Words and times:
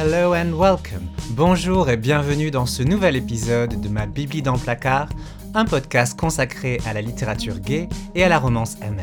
Hello 0.00 0.32
and 0.32 0.52
welcome. 0.52 1.08
Bonjour 1.30 1.90
et 1.90 1.96
bienvenue 1.96 2.52
dans 2.52 2.66
ce 2.66 2.84
nouvel 2.84 3.16
épisode 3.16 3.80
de 3.80 3.88
ma 3.88 4.06
Bible 4.06 4.42
dans 4.42 4.56
placard, 4.56 5.08
un 5.54 5.64
podcast 5.64 6.16
consacré 6.16 6.78
à 6.86 6.92
la 6.92 7.02
littérature 7.02 7.58
gay 7.58 7.88
et 8.14 8.22
à 8.22 8.28
la 8.28 8.38
romance 8.38 8.76
MM. 8.78 9.00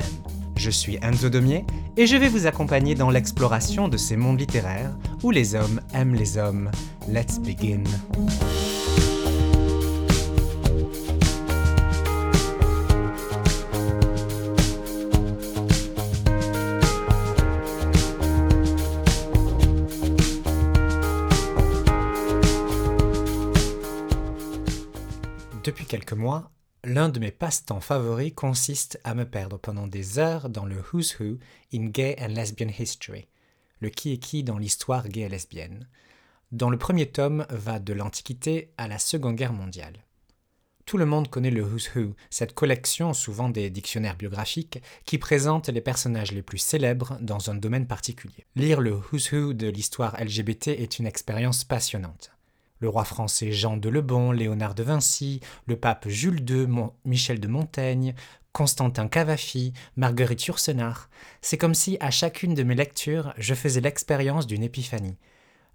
Je 0.55 0.69
suis 0.69 0.97
Enzo 1.01 1.27
Domier 1.27 1.65
et 1.97 2.07
je 2.07 2.15
vais 2.15 2.29
vous 2.29 2.47
accompagner 2.47 2.95
dans 2.95 3.09
l'exploration 3.09 3.89
de 3.89 3.97
ces 3.97 4.15
mondes 4.15 4.39
littéraires 4.39 4.91
où 5.21 5.31
les 5.31 5.53
hommes 5.53 5.81
aiment 5.93 6.15
les 6.15 6.37
hommes. 6.37 6.71
Let's 7.09 7.39
begin. 7.39 7.83
Depuis 25.75 25.87
quelques 25.87 26.13
mois, 26.13 26.53
l'un 26.85 27.09
de 27.09 27.19
mes 27.19 27.31
passe-temps 27.31 27.81
favoris 27.81 28.31
consiste 28.33 28.97
à 29.03 29.13
me 29.13 29.25
perdre 29.25 29.57
pendant 29.57 29.87
des 29.87 30.19
heures 30.19 30.47
dans 30.47 30.63
le 30.63 30.77
Who's 30.77 31.19
Who 31.19 31.37
in 31.73 31.87
Gay 31.87 32.15
and 32.17 32.29
Lesbian 32.29 32.69
History, 32.69 33.27
le 33.81 33.89
qui 33.89 34.13
est 34.13 34.17
qui 34.17 34.45
dans 34.45 34.57
l'histoire 34.57 35.09
gay 35.09 35.23
et 35.23 35.27
lesbienne, 35.29 35.89
dont 36.53 36.69
le 36.69 36.77
premier 36.77 37.07
tome 37.07 37.45
va 37.49 37.79
de 37.79 37.91
l'Antiquité 37.91 38.71
à 38.77 38.87
la 38.87 38.99
Seconde 38.99 39.35
Guerre 39.35 39.51
mondiale. 39.51 40.05
Tout 40.85 40.97
le 40.97 41.05
monde 41.05 41.29
connaît 41.29 41.51
le 41.51 41.65
Who's 41.65 41.93
Who, 41.93 42.15
cette 42.29 42.53
collection, 42.53 43.13
souvent 43.13 43.49
des 43.49 43.69
dictionnaires 43.69 44.15
biographiques, 44.15 44.81
qui 45.03 45.17
présente 45.17 45.67
les 45.67 45.81
personnages 45.81 46.31
les 46.31 46.41
plus 46.41 46.57
célèbres 46.57 47.17
dans 47.19 47.49
un 47.49 47.55
domaine 47.55 47.85
particulier. 47.85 48.45
Lire 48.55 48.79
le 48.79 48.93
Who's 48.93 49.29
Who 49.33 49.51
de 49.51 49.67
l'histoire 49.67 50.15
LGBT 50.23 50.69
est 50.69 50.99
une 50.99 51.05
expérience 51.05 51.65
passionnante 51.65 52.31
le 52.79 52.89
roi 52.89 53.03
français 53.03 53.51
Jean 53.51 53.77
de 53.77 53.89
Lebon, 53.89 54.31
Léonard 54.31 54.75
de 54.75 54.83
Vinci, 54.83 55.39
le 55.65 55.75
pape 55.75 56.07
Jules 56.07 56.43
II, 56.49 56.67
Michel 57.05 57.39
de 57.39 57.47
Montaigne, 57.47 58.13
Constantin 58.51 59.07
Cavafi, 59.07 59.73
Marguerite 59.97 60.45
Yourcenar. 60.45 61.09
C'est 61.41 61.57
comme 61.57 61.73
si, 61.73 61.97
à 61.99 62.09
chacune 62.11 62.53
de 62.53 62.63
mes 62.63 62.75
lectures, 62.75 63.33
je 63.37 63.53
faisais 63.53 63.81
l'expérience 63.81 64.47
d'une 64.47 64.63
épiphanie. 64.63 65.17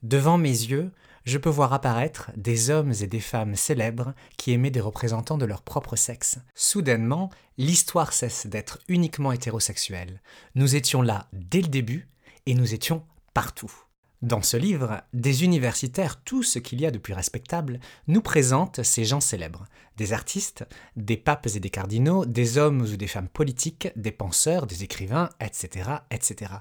Devant 0.02 0.38
mes 0.38 0.48
yeux, 0.48 0.90
je 1.24 1.36
peux 1.36 1.50
voir 1.50 1.74
apparaître 1.74 2.30
des 2.36 2.70
hommes 2.70 2.94
et 3.00 3.06
des 3.06 3.20
femmes 3.20 3.54
célèbres 3.54 4.14
qui 4.38 4.52
aimaient 4.52 4.70
des 4.70 4.80
représentants 4.80 5.36
de 5.36 5.44
leur 5.44 5.60
propre 5.62 5.96
sexe. 5.96 6.38
Soudainement, 6.54 7.28
l'histoire 7.58 8.14
cesse 8.14 8.46
d'être 8.46 8.78
uniquement 8.88 9.32
hétérosexuelle. 9.32 10.22
Nous 10.54 10.74
étions 10.74 11.02
là 11.02 11.28
dès 11.34 11.60
le 11.60 11.68
début 11.68 12.08
et 12.46 12.54
nous 12.54 12.72
étions 12.72 13.04
partout. 13.34 13.72
Dans 14.22 14.42
ce 14.42 14.58
livre, 14.58 15.00
des 15.14 15.44
universitaires, 15.44 16.20
tout 16.22 16.42
ce 16.42 16.58
qu'il 16.58 16.78
y 16.78 16.84
a 16.84 16.90
de 16.90 16.98
plus 16.98 17.14
respectable, 17.14 17.80
nous 18.06 18.20
présentent 18.20 18.82
ces 18.82 19.06
gens 19.06 19.20
célèbres, 19.20 19.64
des 19.96 20.12
artistes, 20.12 20.66
des 20.94 21.16
papes 21.16 21.48
et 21.54 21.60
des 21.60 21.70
cardinaux, 21.70 22.26
des 22.26 22.58
hommes 22.58 22.82
ou 22.82 22.96
des 22.98 23.06
femmes 23.06 23.28
politiques, 23.28 23.88
des 23.96 24.12
penseurs, 24.12 24.66
des 24.66 24.84
écrivains, 24.84 25.30
etc., 25.40 25.90
etc. 26.10 26.52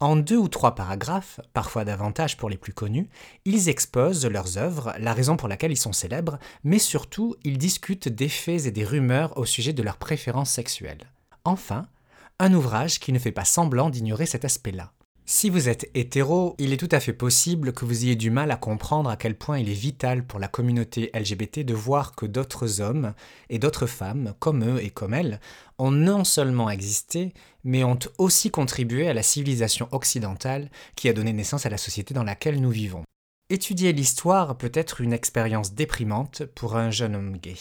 En 0.00 0.16
deux 0.16 0.36
ou 0.36 0.48
trois 0.48 0.74
paragraphes, 0.74 1.40
parfois 1.54 1.84
davantage 1.84 2.36
pour 2.36 2.50
les 2.50 2.58
plus 2.58 2.72
connus, 2.72 3.08
ils 3.44 3.68
exposent 3.68 4.26
leurs 4.26 4.58
œuvres, 4.58 4.92
la 4.98 5.14
raison 5.14 5.36
pour 5.36 5.48
laquelle 5.48 5.72
ils 5.72 5.76
sont 5.76 5.92
célèbres, 5.92 6.40
mais 6.64 6.80
surtout 6.80 7.36
ils 7.44 7.56
discutent 7.56 8.08
des 8.08 8.28
faits 8.28 8.66
et 8.66 8.72
des 8.72 8.84
rumeurs 8.84 9.38
au 9.38 9.44
sujet 9.46 9.72
de 9.72 9.82
leurs 9.84 9.96
préférences 9.96 10.50
sexuelles. 10.50 11.10
Enfin, 11.44 11.86
un 12.40 12.52
ouvrage 12.52 12.98
qui 12.98 13.12
ne 13.12 13.18
fait 13.20 13.32
pas 13.32 13.44
semblant 13.44 13.90
d'ignorer 13.90 14.26
cet 14.26 14.44
aspect-là. 14.44 14.92
Si 15.28 15.50
vous 15.50 15.68
êtes 15.68 15.90
hétéro, 15.94 16.54
il 16.56 16.72
est 16.72 16.76
tout 16.76 16.88
à 16.92 17.00
fait 17.00 17.12
possible 17.12 17.72
que 17.72 17.84
vous 17.84 18.04
ayez 18.04 18.14
du 18.14 18.30
mal 18.30 18.52
à 18.52 18.56
comprendre 18.56 19.10
à 19.10 19.16
quel 19.16 19.36
point 19.36 19.58
il 19.58 19.68
est 19.68 19.72
vital 19.72 20.24
pour 20.24 20.38
la 20.38 20.46
communauté 20.46 21.10
LGBT 21.12 21.64
de 21.64 21.74
voir 21.74 22.14
que 22.14 22.26
d'autres 22.26 22.80
hommes 22.80 23.12
et 23.50 23.58
d'autres 23.58 23.88
femmes, 23.88 24.34
comme 24.38 24.62
eux 24.62 24.80
et 24.80 24.90
comme 24.90 25.14
elles, 25.14 25.40
ont 25.78 25.90
non 25.90 26.22
seulement 26.22 26.70
existé, 26.70 27.34
mais 27.64 27.82
ont 27.82 27.98
aussi 28.18 28.52
contribué 28.52 29.08
à 29.08 29.14
la 29.14 29.24
civilisation 29.24 29.88
occidentale 29.90 30.70
qui 30.94 31.08
a 31.08 31.12
donné 31.12 31.32
naissance 31.32 31.66
à 31.66 31.70
la 31.70 31.78
société 31.78 32.14
dans 32.14 32.22
laquelle 32.22 32.60
nous 32.60 32.70
vivons. 32.70 33.02
Étudier 33.50 33.92
l'histoire 33.92 34.56
peut 34.56 34.72
être 34.74 35.00
une 35.00 35.12
expérience 35.12 35.74
déprimante 35.74 36.44
pour 36.44 36.76
un 36.76 36.92
jeune 36.92 37.16
homme 37.16 37.36
gay. 37.36 37.56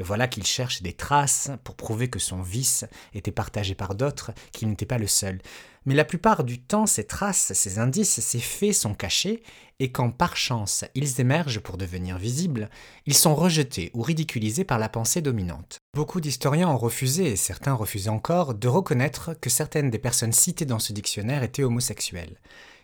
Voilà 0.00 0.28
qu'il 0.28 0.46
cherche 0.46 0.82
des 0.82 0.94
traces 0.94 1.50
pour 1.62 1.76
prouver 1.76 2.08
que 2.08 2.18
son 2.18 2.40
vice 2.40 2.86
était 3.14 3.30
partagé 3.30 3.74
par 3.74 3.94
d'autres, 3.94 4.32
qu'il 4.52 4.68
n'était 4.68 4.86
pas 4.86 4.98
le 4.98 5.06
seul. 5.06 5.40
Mais 5.86 5.94
la 5.94 6.04
plupart 6.04 6.44
du 6.44 6.60
temps, 6.60 6.86
ces 6.86 7.06
traces, 7.06 7.52
ces 7.54 7.78
indices, 7.78 8.20
ces 8.20 8.38
faits 8.38 8.74
sont 8.74 8.94
cachés, 8.94 9.42
et 9.78 9.92
quand 9.92 10.10
par 10.10 10.36
chance 10.36 10.84
ils 10.94 11.20
émergent 11.20 11.60
pour 11.60 11.78
devenir 11.78 12.18
visibles, 12.18 12.68
ils 13.06 13.14
sont 13.14 13.34
rejetés 13.34 13.90
ou 13.94 14.02
ridiculisés 14.02 14.64
par 14.64 14.78
la 14.78 14.90
pensée 14.90 15.22
dominante. 15.22 15.78
Beaucoup 15.94 16.20
d'historiens 16.20 16.68
ont 16.68 16.78
refusé, 16.78 17.32
et 17.32 17.36
certains 17.36 17.74
refusent 17.74 18.08
encore, 18.08 18.54
de 18.54 18.68
reconnaître 18.68 19.34
que 19.40 19.48
certaines 19.48 19.90
des 19.90 19.98
personnes 19.98 20.32
citées 20.32 20.66
dans 20.66 20.78
ce 20.78 20.92
dictionnaire 20.92 21.42
étaient 21.42 21.64
homosexuelles. 21.64 22.38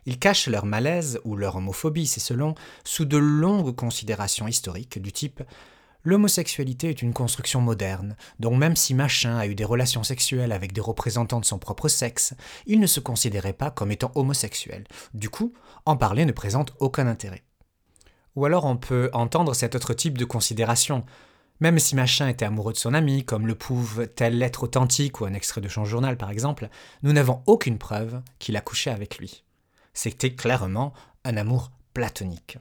Ils 0.07 0.19
cachent 0.19 0.49
leur 0.49 0.65
malaise 0.65 1.21
ou 1.25 1.37
leur 1.37 1.57
homophobie, 1.57 2.07
c'est 2.07 2.21
selon, 2.21 2.55
sous 2.85 3.05
de 3.05 3.17
longues 3.17 3.75
considérations 3.75 4.49
historiques 4.49 5.01
du 5.01 5.13
type 5.13 5.43
L'homosexualité 6.07 6.89
est 6.89 7.03
une 7.03 7.13
construction 7.13 7.61
moderne, 7.61 8.17
dont 8.39 8.55
même 8.57 8.77
si 8.77 8.95
Machin 8.95 9.37
a 9.37 9.49
eu 9.49 9.57
des 9.57 9.65
relations 9.65 10.05
sexuelles 10.05 10.53
avec 10.53 10.73
des 10.73 10.81
représentants 10.81 11.41
de 11.41 11.45
son 11.45 11.59
propre 11.59 11.89
sexe, 11.89 12.33
il 12.65 12.79
ne 12.79 12.87
se 12.87 13.01
considérait 13.01 13.53
pas 13.53 13.73
comme 13.73 13.91
étant 13.91 14.13
homosexuel. 14.15 14.85
Du 15.15 15.31
coup, 15.31 15.53
en 15.85 15.97
parler 15.97 16.25
ne 16.25 16.31
présente 16.31 16.75
aucun 16.79 17.09
intérêt. 17.09 17.43
Ou 18.37 18.45
alors 18.45 18.67
on 18.67 18.77
peut 18.77 19.11
entendre 19.15 19.53
cet 19.53 19.75
autre 19.75 19.95
type 19.95 20.17
de 20.17 20.25
considération. 20.25 21.05
Même 21.59 21.81
si 21.81 21.97
Machin 21.97 22.29
était 22.29 22.45
amoureux 22.45 22.73
de 22.73 22.79
son 22.79 22.95
ami, 22.95 23.25
comme 23.25 23.49
le 23.49 23.57
prouve 23.57 24.07
telle 24.07 24.39
lettre 24.39 24.63
authentique 24.63 25.21
ou 25.21 25.25
un 25.25 25.35
extrait 25.35 25.61
de 25.61 25.69
son 25.69 25.85
journal 25.85 26.17
par 26.17 26.31
exemple, 26.31 26.69
nous 27.03 27.13
n'avons 27.13 27.43
aucune 27.47 27.79
preuve 27.79 28.23
qu'il 28.39 28.57
a 28.57 28.61
couché 28.61 28.91
avec 28.91 29.19
lui. 29.19 29.43
C'était 29.93 30.37
clairement 30.37 30.93
un 31.25 31.37
amour 31.37 31.73
platonique. 31.95 32.59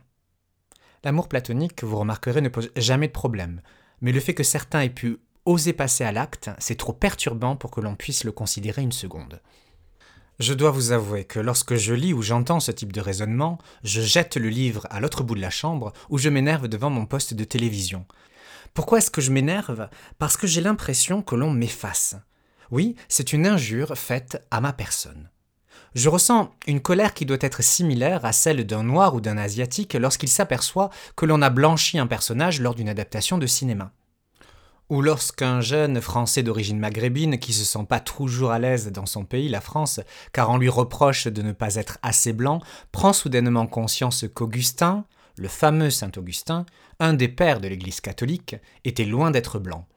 L'amour 1.05 1.29
platonique, 1.29 1.83
vous 1.83 1.97
remarquerez, 1.97 2.41
ne 2.41 2.49
pose 2.49 2.71
jamais 2.75 3.05
de 3.07 3.13
problème. 3.13 3.61
Mais 4.01 4.11
le 4.11 4.19
fait 4.19 4.33
que 4.33 4.41
certains 4.41 4.81
aient 4.81 4.89
pu 4.89 5.19
oser 5.45 5.71
passer 5.71 6.03
à 6.03 6.11
l'acte, 6.11 6.49
c'est 6.57 6.79
trop 6.79 6.93
perturbant 6.93 7.55
pour 7.55 7.69
que 7.69 7.79
l'on 7.79 7.95
puisse 7.95 8.23
le 8.23 8.31
considérer 8.31 8.81
une 8.81 8.91
seconde. 8.91 9.39
Je 10.39 10.55
dois 10.55 10.71
vous 10.71 10.93
avouer 10.93 11.23
que 11.23 11.39
lorsque 11.39 11.75
je 11.75 11.93
lis 11.93 12.11
ou 12.11 12.23
j'entends 12.23 12.59
ce 12.59 12.71
type 12.71 12.91
de 12.91 13.01
raisonnement, 13.01 13.59
je 13.83 14.01
jette 14.01 14.35
le 14.35 14.49
livre 14.49 14.87
à 14.89 14.99
l'autre 14.99 15.23
bout 15.23 15.35
de 15.35 15.41
la 15.41 15.51
chambre 15.51 15.93
ou 16.09 16.17
je 16.17 16.29
m'énerve 16.29 16.67
devant 16.67 16.89
mon 16.89 17.05
poste 17.05 17.35
de 17.35 17.43
télévision. 17.43 18.07
Pourquoi 18.73 18.97
est-ce 18.97 19.11
que 19.11 19.21
je 19.21 19.31
m'énerve? 19.31 19.87
Parce 20.17 20.37
que 20.37 20.47
j'ai 20.47 20.61
l'impression 20.61 21.21
que 21.21 21.35
l'on 21.35 21.51
m'efface. 21.51 22.15
Oui, 22.71 22.95
c'est 23.09 23.31
une 23.31 23.45
injure 23.45 23.95
faite 23.95 24.43
à 24.49 24.59
ma 24.59 24.73
personne. 24.73 25.29
Je 25.93 26.09
ressens 26.09 26.51
une 26.67 26.81
colère 26.81 27.13
qui 27.13 27.25
doit 27.25 27.37
être 27.41 27.63
similaire 27.63 28.25
à 28.25 28.33
celle 28.33 28.65
d'un 28.65 28.83
noir 28.83 29.15
ou 29.15 29.21
d'un 29.21 29.37
asiatique 29.37 29.93
lorsqu'il 29.93 30.29
s'aperçoit 30.29 30.89
que 31.15 31.25
l'on 31.25 31.41
a 31.41 31.49
blanchi 31.49 31.97
un 31.99 32.07
personnage 32.07 32.59
lors 32.59 32.75
d'une 32.75 32.89
adaptation 32.89 33.37
de 33.37 33.47
cinéma. 33.47 33.91
Ou 34.89 35.01
lorsqu'un 35.01 35.61
jeune 35.61 35.99
Français 35.99 36.43
d'origine 36.43 36.77
maghrébine 36.77 37.39
qui 37.39 37.53
se 37.53 37.65
sent 37.65 37.85
pas 37.89 37.99
toujours 37.99 38.51
à 38.51 38.59
l'aise 38.59 38.91
dans 38.91 39.07
son 39.07 39.25
pays, 39.25 39.49
la 39.49 39.61
France, 39.61 39.99
car 40.31 40.49
on 40.51 40.57
lui 40.57 40.69
reproche 40.69 41.25
de 41.25 41.41
ne 41.41 41.53
pas 41.53 41.75
être 41.75 41.97
assez 42.03 42.33
blanc, 42.33 42.61
prend 42.91 43.11
soudainement 43.11 43.65
conscience 43.65 44.25
qu'Augustin, 44.31 45.05
le 45.37 45.47
fameux 45.47 45.89
Saint 45.89 46.11
Augustin, 46.17 46.65
un 46.99 47.13
des 47.13 47.27
pères 47.27 47.61
de 47.61 47.67
l'Église 47.67 47.99
catholique, 47.99 48.57
était 48.83 49.05
loin 49.05 49.31
d'être 49.31 49.57
blanc. 49.57 49.87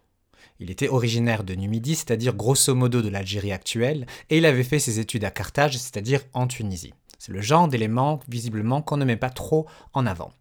Il 0.61 0.71
était 0.71 0.89
originaire 0.89 1.45
de 1.45 1.55
Numidie, 1.55 1.95
c'est-à-dire 1.95 2.35
grosso 2.35 2.75
modo 2.75 3.01
de 3.01 3.09
l'Algérie 3.09 3.53
actuelle, 3.53 4.07
et 4.29 4.39
il 4.39 4.47
avait 4.47 4.65
fait 4.65 4.81
ses 4.81 4.99
études 4.99 5.25
à 5.25 5.31
Carthage, 5.31 5.79
c'est-à-dire 5.79 6.21
en 6.33 6.47
Tunisie. 6.47 6.95
C'est 7.19 7.33
le 7.33 7.41
genre 7.41 7.69
d'élément, 7.69 8.21
visiblement, 8.29 8.83
qu'on 8.83 8.97
ne 8.97 9.05
met 9.05 9.17
pas 9.17 9.31
trop 9.31 9.67
en 9.93 10.07
avant. 10.07 10.33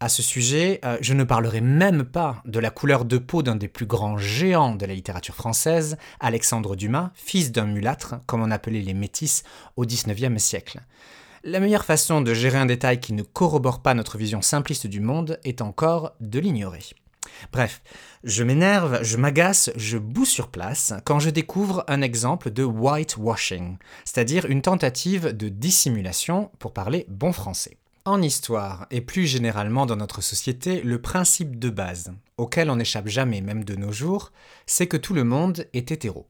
À 0.00 0.08
ce 0.08 0.22
sujet, 0.22 0.80
euh, 0.84 0.96
je 1.00 1.12
ne 1.12 1.24
parlerai 1.24 1.60
même 1.60 2.04
pas 2.04 2.40
de 2.44 2.60
la 2.60 2.70
couleur 2.70 3.04
de 3.04 3.18
peau 3.18 3.42
d'un 3.42 3.56
des 3.56 3.66
plus 3.66 3.86
grands 3.86 4.16
géants 4.16 4.76
de 4.76 4.86
la 4.86 4.94
littérature 4.94 5.34
française, 5.34 5.96
Alexandre 6.20 6.76
Dumas, 6.76 7.10
fils 7.14 7.50
d'un 7.50 7.66
mulâtre, 7.66 8.16
comme 8.26 8.42
on 8.42 8.50
appelait 8.52 8.82
les 8.82 8.94
métis 8.94 9.42
au 9.76 9.84
XIXe 9.84 10.40
siècle. 10.40 10.80
La 11.42 11.58
meilleure 11.58 11.84
façon 11.84 12.20
de 12.20 12.32
gérer 12.32 12.58
un 12.58 12.66
détail 12.66 13.00
qui 13.00 13.12
ne 13.12 13.22
corrobore 13.22 13.80
pas 13.82 13.94
notre 13.94 14.18
vision 14.18 14.40
simpliste 14.40 14.86
du 14.86 15.00
monde 15.00 15.40
est 15.42 15.62
encore 15.62 16.12
de 16.20 16.38
l'ignorer. 16.38 16.84
Bref, 17.52 17.82
je 18.24 18.42
m'énerve, 18.42 19.02
je 19.02 19.16
m'agace, 19.16 19.70
je 19.76 19.98
boue 19.98 20.24
sur 20.24 20.48
place 20.48 20.92
quand 21.04 21.18
je 21.18 21.30
découvre 21.30 21.84
un 21.88 22.02
exemple 22.02 22.50
de 22.50 22.64
whitewashing, 22.64 23.78
c'est-à-dire 24.04 24.46
une 24.46 24.62
tentative 24.62 25.36
de 25.36 25.48
dissimulation 25.48 26.50
pour 26.58 26.72
parler 26.72 27.06
bon 27.08 27.32
français. 27.32 27.76
En 28.04 28.22
histoire, 28.22 28.86
et 28.90 29.02
plus 29.02 29.26
généralement 29.26 29.84
dans 29.84 29.96
notre 29.96 30.22
société, 30.22 30.80
le 30.82 31.00
principe 31.00 31.58
de 31.58 31.68
base, 31.68 32.12
auquel 32.38 32.70
on 32.70 32.76
n'échappe 32.76 33.08
jamais 33.08 33.42
même 33.42 33.64
de 33.64 33.76
nos 33.76 33.92
jours, 33.92 34.32
c'est 34.64 34.86
que 34.86 34.96
tout 34.96 35.12
le 35.12 35.24
monde 35.24 35.66
est 35.74 35.90
hétéro. 35.90 36.26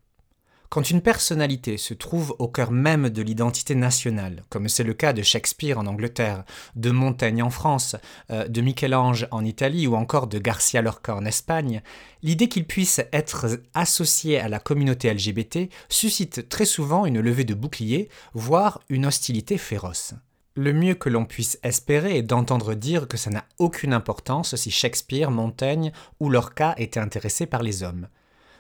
Quand 0.70 0.90
une 0.90 1.00
personnalité 1.00 1.78
se 1.78 1.94
trouve 1.94 2.36
au 2.38 2.46
cœur 2.46 2.72
même 2.72 3.08
de 3.08 3.22
l'identité 3.22 3.74
nationale, 3.74 4.44
comme 4.50 4.68
c'est 4.68 4.84
le 4.84 4.92
cas 4.92 5.14
de 5.14 5.22
Shakespeare 5.22 5.78
en 5.78 5.86
Angleterre, 5.86 6.44
de 6.76 6.90
Montaigne 6.90 7.42
en 7.42 7.48
France, 7.48 7.96
euh, 8.30 8.46
de 8.48 8.60
Michel-Ange 8.60 9.26
en 9.30 9.46
Italie 9.46 9.86
ou 9.86 9.96
encore 9.96 10.26
de 10.26 10.38
Garcia 10.38 10.82
Lorca 10.82 11.16
en 11.16 11.24
Espagne, 11.24 11.80
l'idée 12.22 12.48
qu'il 12.48 12.66
puisse 12.66 13.00
être 13.14 13.46
associé 13.72 14.38
à 14.38 14.50
la 14.50 14.58
communauté 14.58 15.12
LGBT 15.12 15.70
suscite 15.88 16.50
très 16.50 16.66
souvent 16.66 17.06
une 17.06 17.20
levée 17.20 17.44
de 17.44 17.54
bouclier, 17.54 18.10
voire 18.34 18.80
une 18.90 19.06
hostilité 19.06 19.56
féroce. 19.56 20.12
Le 20.54 20.74
mieux 20.74 20.94
que 20.94 21.08
l'on 21.08 21.24
puisse 21.24 21.58
espérer 21.62 22.18
est 22.18 22.22
d'entendre 22.22 22.74
dire 22.74 23.08
que 23.08 23.16
ça 23.16 23.30
n'a 23.30 23.46
aucune 23.58 23.94
importance 23.94 24.54
si 24.56 24.70
Shakespeare, 24.70 25.30
Montaigne 25.30 25.92
ou 26.20 26.28
Lorca 26.28 26.74
étaient 26.76 27.00
intéressés 27.00 27.46
par 27.46 27.62
les 27.62 27.82
hommes. 27.82 28.08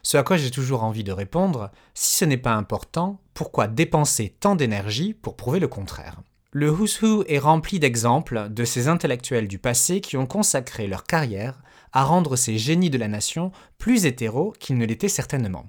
Ce 0.02 0.16
à 0.16 0.22
quoi 0.22 0.36
j'ai 0.36 0.50
toujours 0.50 0.84
envie 0.84 1.04
de 1.04 1.12
répondre, 1.12 1.70
si 1.94 2.14
ce 2.14 2.24
n'est 2.24 2.36
pas 2.36 2.54
important, 2.54 3.20
pourquoi 3.34 3.66
dépenser 3.66 4.36
tant 4.40 4.56
d'énergie 4.56 5.14
pour 5.14 5.36
prouver 5.36 5.60
le 5.60 5.68
contraire? 5.68 6.22
Le 6.52 6.70
Who's 6.70 7.02
Who 7.02 7.24
est 7.28 7.38
rempli 7.38 7.78
d'exemples 7.78 8.48
de 8.48 8.64
ces 8.64 8.88
intellectuels 8.88 9.48
du 9.48 9.58
passé 9.58 10.00
qui 10.00 10.16
ont 10.16 10.26
consacré 10.26 10.86
leur 10.86 11.04
carrière 11.04 11.60
à 11.92 12.04
rendre 12.04 12.36
ces 12.36 12.58
génies 12.58 12.90
de 12.90 12.98
la 12.98 13.08
nation 13.08 13.52
plus 13.76 14.06
hétéros 14.06 14.54
qu'ils 14.58 14.78
ne 14.78 14.86
l'étaient 14.86 15.08
certainement. 15.08 15.66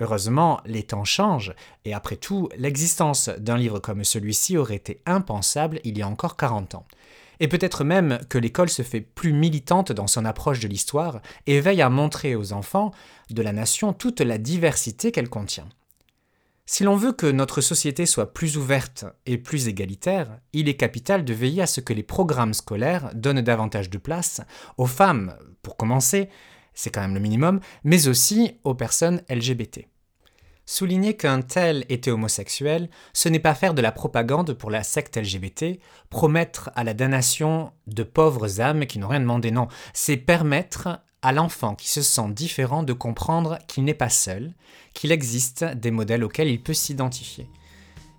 Heureusement, 0.00 0.60
les 0.66 0.82
temps 0.82 1.04
changent, 1.04 1.54
et 1.84 1.94
après 1.94 2.16
tout, 2.16 2.48
l'existence 2.56 3.30
d'un 3.30 3.56
livre 3.56 3.78
comme 3.78 4.04
celui-ci 4.04 4.56
aurait 4.58 4.76
été 4.76 5.00
impensable 5.06 5.80
il 5.84 5.96
y 5.96 6.02
a 6.02 6.08
encore 6.08 6.36
40 6.36 6.74
ans. 6.74 6.86
Et 7.40 7.48
peut-être 7.48 7.84
même 7.84 8.18
que 8.28 8.38
l'école 8.38 8.68
se 8.68 8.82
fait 8.82 9.00
plus 9.00 9.32
militante 9.32 9.92
dans 9.92 10.06
son 10.06 10.24
approche 10.24 10.60
de 10.60 10.68
l'histoire 10.68 11.20
et 11.46 11.60
veille 11.60 11.82
à 11.82 11.90
montrer 11.90 12.34
aux 12.34 12.52
enfants 12.52 12.92
de 13.30 13.42
la 13.42 13.52
nation 13.52 13.92
toute 13.92 14.20
la 14.20 14.38
diversité 14.38 15.12
qu'elle 15.12 15.28
contient. 15.28 15.68
Si 16.68 16.82
l'on 16.82 16.96
veut 16.96 17.12
que 17.12 17.30
notre 17.30 17.60
société 17.60 18.06
soit 18.06 18.34
plus 18.34 18.56
ouverte 18.56 19.04
et 19.24 19.38
plus 19.38 19.68
égalitaire, 19.68 20.40
il 20.52 20.68
est 20.68 20.74
capital 20.74 21.24
de 21.24 21.32
veiller 21.32 21.62
à 21.62 21.66
ce 21.66 21.80
que 21.80 21.92
les 21.92 22.02
programmes 22.02 22.54
scolaires 22.54 23.12
donnent 23.14 23.40
davantage 23.40 23.88
de 23.88 23.98
place 23.98 24.40
aux 24.76 24.86
femmes, 24.86 25.36
pour 25.62 25.76
commencer, 25.76 26.28
c'est 26.74 26.90
quand 26.90 27.02
même 27.02 27.14
le 27.14 27.20
minimum, 27.20 27.60
mais 27.84 28.08
aussi 28.08 28.58
aux 28.64 28.74
personnes 28.74 29.22
LGBT. 29.30 29.86
Souligner 30.68 31.14
qu'un 31.14 31.42
tel 31.42 31.84
était 31.88 32.10
homosexuel, 32.10 32.90
ce 33.12 33.28
n'est 33.28 33.38
pas 33.38 33.54
faire 33.54 33.72
de 33.72 33.80
la 33.80 33.92
propagande 33.92 34.52
pour 34.52 34.68
la 34.68 34.82
secte 34.82 35.16
LGBT, 35.16 35.78
promettre 36.10 36.70
à 36.74 36.82
la 36.82 36.92
damnation 36.92 37.72
de 37.86 38.02
pauvres 38.02 38.60
âmes 38.60 38.86
qui 38.86 38.98
n'ont 38.98 39.06
rien 39.06 39.20
demandé, 39.20 39.52
non, 39.52 39.68
c'est 39.94 40.16
permettre 40.16 41.00
à 41.22 41.32
l'enfant 41.32 41.76
qui 41.76 41.88
se 41.88 42.02
sent 42.02 42.30
différent 42.30 42.82
de 42.82 42.92
comprendre 42.92 43.58
qu'il 43.68 43.84
n'est 43.84 43.94
pas 43.94 44.08
seul, 44.08 44.54
qu'il 44.92 45.12
existe 45.12 45.64
des 45.64 45.92
modèles 45.92 46.24
auxquels 46.24 46.48
il 46.48 46.60
peut 46.60 46.74
s'identifier. 46.74 47.48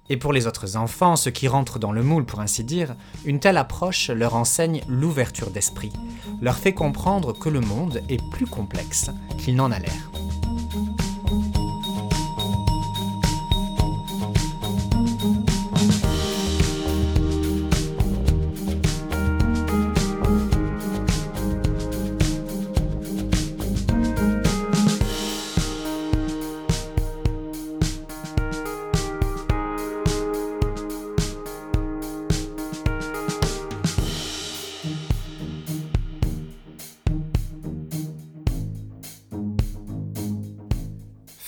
Et 0.09 0.15
pour 0.15 0.31
les 0.31 0.47
autres 0.47 0.77
enfants, 0.77 1.17
ceux 1.17 1.31
qui 1.31 1.49
rentrent 1.49 1.79
dans 1.79 1.91
le 1.91 2.01
moule 2.01 2.25
pour 2.25 2.39
ainsi 2.39 2.63
dire, 2.63 2.95
une 3.25 3.41
telle 3.41 3.57
approche 3.57 4.09
leur 4.09 4.35
enseigne 4.35 4.81
l'ouverture 4.87 5.51
d'esprit, 5.51 5.91
leur 6.41 6.55
fait 6.55 6.73
comprendre 6.73 7.37
que 7.37 7.49
le 7.49 7.59
monde 7.59 8.01
est 8.07 8.21
plus 8.31 8.47
complexe 8.47 9.09
qu'il 9.37 9.57
n'en 9.57 9.69
a 9.69 9.79
l'air. 9.79 10.11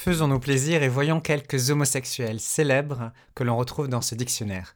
Faisons-nous 0.10 0.40
plaisir 0.40 0.82
et 0.82 0.88
voyons 0.88 1.22
quelques 1.22 1.70
homosexuels 1.70 2.40
célèbres 2.40 3.12
que 3.36 3.44
l'on 3.44 3.56
retrouve 3.56 3.90
dans 3.90 4.02
ce 4.02 4.16
dictionnaire. 4.16 4.76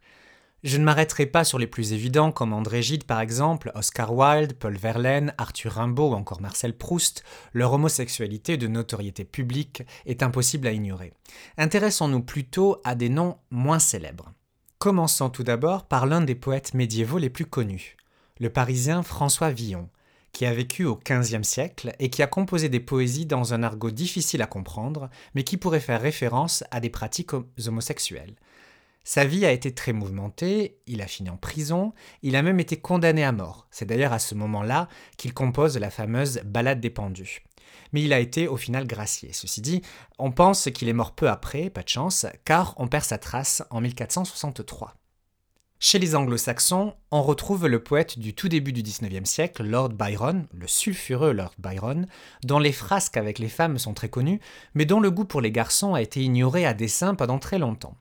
Je 0.63 0.77
ne 0.77 0.83
m'arrêterai 0.83 1.25
pas 1.25 1.43
sur 1.43 1.57
les 1.57 1.65
plus 1.65 1.91
évidents 1.91 2.31
comme 2.31 2.53
André 2.53 2.83
Gide 2.83 3.05
par 3.05 3.19
exemple, 3.19 3.71
Oscar 3.73 4.13
Wilde, 4.13 4.53
Paul 4.53 4.77
Verlaine, 4.77 5.33
Arthur 5.39 5.71
Rimbaud 5.71 6.11
ou 6.11 6.13
encore 6.13 6.39
Marcel 6.39 6.77
Proust. 6.77 7.23
Leur 7.51 7.73
homosexualité 7.73 8.57
de 8.57 8.67
notoriété 8.67 9.25
publique 9.25 9.81
est 10.05 10.21
impossible 10.21 10.67
à 10.67 10.71
ignorer. 10.71 11.13
Intéressons-nous 11.57 12.21
plutôt 12.21 12.79
à 12.83 12.93
des 12.93 13.09
noms 13.09 13.37
moins 13.49 13.79
célèbres. 13.79 14.33
Commençons 14.77 15.31
tout 15.31 15.43
d'abord 15.43 15.87
par 15.87 16.05
l'un 16.05 16.21
des 16.21 16.35
poètes 16.35 16.75
médiévaux 16.75 17.17
les 17.17 17.31
plus 17.31 17.47
connus, 17.47 17.97
le 18.39 18.51
Parisien 18.51 19.01
François 19.01 19.49
Villon 19.49 19.89
qui 20.33 20.45
a 20.45 20.53
vécu 20.53 20.83
au 20.83 20.97
XVe 20.97 21.43
siècle 21.43 21.95
et 21.99 22.09
qui 22.09 22.21
a 22.23 22.27
composé 22.27 22.67
des 22.67 22.79
poésies 22.79 23.27
dans 23.27 23.53
un 23.53 23.63
argot 23.63 23.91
difficile 23.91 24.41
à 24.41 24.47
comprendre, 24.47 25.09
mais 25.35 25.43
qui 25.43 25.57
pourrait 25.57 25.79
faire 25.79 26.01
référence 26.01 26.63
à 26.71 26.79
des 26.79 26.89
pratiques 26.89 27.31
homosexuelles. 27.65 28.35
Sa 29.05 29.25
vie 29.25 29.45
a 29.45 29.51
été 29.51 29.73
très 29.73 29.93
mouvementée, 29.93 30.77
il 30.87 31.01
a 31.01 31.07
fini 31.07 31.29
en 31.29 31.37
prison, 31.37 31.93
il 32.21 32.35
a 32.35 32.41
même 32.41 32.59
été 32.59 32.77
condamné 32.77 33.23
à 33.23 33.31
mort. 33.31 33.67
C'est 33.69 33.85
d'ailleurs 33.85 34.13
à 34.13 34.19
ce 34.19 34.33
moment-là 34.33 34.87
qu'il 35.17 35.33
compose 35.33 35.77
la 35.77 35.89
fameuse 35.89 36.41
Ballade 36.45 36.79
des 36.79 36.89
pendus. 36.89 37.43
Mais 37.91 38.01
il 38.01 38.13
a 38.13 38.19
été 38.19 38.47
au 38.47 38.57
final 38.57 38.87
gracié. 38.87 39.33
Ceci 39.33 39.61
dit, 39.61 39.81
on 40.19 40.31
pense 40.31 40.69
qu'il 40.73 40.89
est 40.89 40.93
mort 40.93 41.15
peu 41.15 41.29
après, 41.29 41.69
pas 41.69 41.83
de 41.83 41.89
chance, 41.89 42.25
car 42.45 42.73
on 42.77 42.87
perd 42.87 43.03
sa 43.03 43.17
trace 43.17 43.61
en 43.69 43.81
1463. 43.81 44.95
Chez 45.85 45.99
les 45.99 46.15
anglo-saxons, 46.15 46.93
on 47.11 47.21
retrouve 47.21 47.67
le 47.67 47.83
poète 47.83 48.17
du 48.17 48.33
tout 48.33 48.47
début 48.47 48.71
du 48.71 48.81
XIXe 48.81 49.29
siècle, 49.29 49.63
Lord 49.63 49.89
Byron, 49.89 50.47
le 50.53 50.65
sulfureux 50.65 51.33
Lord 51.33 51.51
Byron, 51.57 52.07
dont 52.45 52.59
les 52.59 52.71
frasques 52.71 53.17
avec 53.17 53.37
les 53.37 53.49
femmes 53.49 53.77
sont 53.77 53.93
très 53.93 54.07
connues, 54.07 54.39
mais 54.75 54.85
dont 54.85 55.01
le 55.01 55.11
goût 55.11 55.25
pour 55.25 55.41
les 55.41 55.51
garçons 55.51 55.93
a 55.93 56.01
été 56.01 56.21
ignoré 56.21 56.65
à 56.65 56.73
dessein 56.73 57.15
pendant 57.15 57.37
très 57.37 57.59
longtemps. 57.59 57.97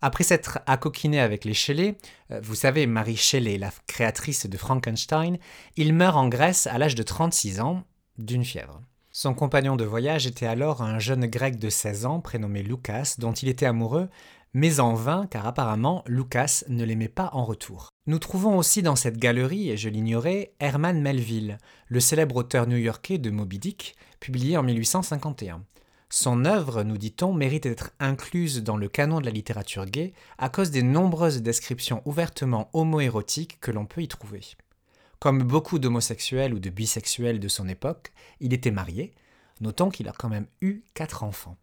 Après 0.00 0.24
s'être 0.24 0.60
accoquiné 0.64 1.20
avec 1.20 1.44
les 1.44 1.52
Shelley, 1.52 1.98
euh, 2.30 2.40
vous 2.42 2.54
savez, 2.54 2.86
Marie 2.86 3.18
Shelley, 3.18 3.58
la 3.58 3.72
créatrice 3.86 4.46
de 4.46 4.56
Frankenstein, 4.56 5.36
il 5.76 5.92
meurt 5.92 6.16
en 6.16 6.28
Grèce 6.28 6.66
à 6.66 6.78
l'âge 6.78 6.94
de 6.94 7.02
36 7.02 7.60
ans, 7.60 7.84
d'une 8.16 8.42
fièvre. 8.44 8.80
Son 9.20 9.34
compagnon 9.34 9.74
de 9.74 9.84
voyage 9.84 10.26
était 10.26 10.46
alors 10.46 10.80
un 10.80 10.98
jeune 10.98 11.26
grec 11.26 11.58
de 11.58 11.70
16 11.70 12.06
ans 12.06 12.20
prénommé 12.20 12.62
Lucas, 12.62 13.16
dont 13.18 13.32
il 13.32 13.48
était 13.48 13.66
amoureux, 13.66 14.08
mais 14.54 14.80
en 14.80 14.94
vain 14.94 15.26
car 15.26 15.46
apparemment 15.46 16.02
Lucas 16.06 16.64
ne 16.68 16.84
l'aimait 16.84 17.08
pas 17.08 17.30
en 17.32 17.44
retour. 17.44 17.88
Nous 18.06 18.18
trouvons 18.18 18.56
aussi 18.56 18.82
dans 18.82 18.96
cette 18.96 19.18
galerie, 19.18 19.70
et 19.70 19.76
je 19.76 19.88
l'ignorais, 19.88 20.54
Herman 20.60 21.00
Melville, 21.00 21.58
le 21.88 22.00
célèbre 22.00 22.36
auteur 22.36 22.66
new-yorkais 22.66 23.18
de 23.18 23.30
Moby 23.30 23.58
Dick, 23.58 23.96
publié 24.18 24.56
en 24.56 24.62
1851. 24.62 25.62
Son 26.10 26.46
œuvre, 26.46 26.84
nous 26.84 26.96
dit-on, 26.96 27.34
mérite 27.34 27.64
d'être 27.64 27.90
incluse 28.00 28.62
dans 28.62 28.78
le 28.78 28.88
canon 28.88 29.20
de 29.20 29.26
la 29.26 29.30
littérature 29.30 29.84
gay 29.84 30.14
à 30.38 30.48
cause 30.48 30.70
des 30.70 30.82
nombreuses 30.82 31.42
descriptions 31.42 32.00
ouvertement 32.06 32.70
homoérotiques 32.72 33.60
que 33.60 33.70
l'on 33.70 33.84
peut 33.84 34.00
y 34.00 34.08
trouver. 34.08 34.40
Comme 35.18 35.42
beaucoup 35.42 35.78
d'homosexuels 35.78 36.54
ou 36.54 36.60
de 36.60 36.70
bisexuels 36.70 37.40
de 37.40 37.48
son 37.48 37.68
époque, 37.68 38.12
il 38.40 38.54
était 38.54 38.70
marié, 38.70 39.12
notons 39.60 39.90
qu'il 39.90 40.08
a 40.08 40.12
quand 40.12 40.30
même 40.30 40.46
eu 40.62 40.82
quatre 40.94 41.24
enfants. 41.24 41.58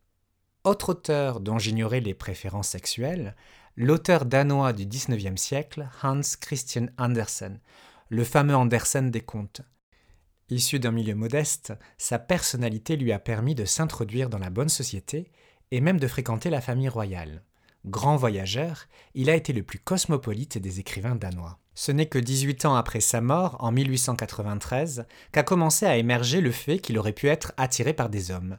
Autre 0.66 0.90
auteur 0.90 1.42
dont 1.42 1.60
j'ignorais 1.60 2.00
les 2.00 2.16
préférences 2.16 2.70
sexuelles, 2.70 3.36
l'auteur 3.76 4.26
danois 4.26 4.74
du 4.74 4.88
XIXe 4.88 5.40
siècle, 5.40 5.88
Hans 6.02 6.22
Christian 6.42 6.88
Andersen, 6.98 7.60
le 8.10 8.24
fameux 8.24 8.56
Andersen 8.56 9.12
des 9.12 9.22
contes. 9.22 9.62
Issu 10.50 10.80
d'un 10.80 10.92
milieu 10.92 11.14
modeste, 11.14 11.74
sa 12.00 12.18
personnalité 12.18 12.96
lui 12.96 13.12
a 13.12 13.20
permis 13.20 13.54
de 13.54 13.64
s'introduire 13.64 14.28
dans 14.28 14.40
la 14.40 14.50
bonne 14.50 14.70
société 14.70 15.32
et 15.70 15.82
même 15.82 16.00
de 16.00 16.08
fréquenter 16.08 16.50
la 16.50 16.62
famille 16.62 16.90
royale. 16.90 17.44
Grand 17.86 18.16
voyageur, 18.16 18.88
il 19.14 19.30
a 19.30 19.36
été 19.36 19.54
le 19.54 19.62
plus 19.62 19.78
cosmopolite 19.78 20.58
des 20.58 20.80
écrivains 20.80 21.14
danois. 21.14 21.60
Ce 21.76 21.92
n'est 21.92 22.08
que 22.08 22.18
18 22.18 22.66
ans 22.66 22.76
après 22.76 23.02
sa 23.02 23.22
mort, 23.22 23.58
en 23.60 23.72
1893, 23.72 25.06
qu'a 25.32 25.44
commencé 25.44 25.86
à 25.86 25.98
émerger 25.98 26.42
le 26.42 26.52
fait 26.52 26.80
qu'il 26.80 26.98
aurait 26.98 27.14
pu 27.14 27.28
être 27.28 27.54
attiré 27.58 27.94
par 27.94 28.10
des 28.10 28.32
hommes, 28.32 28.58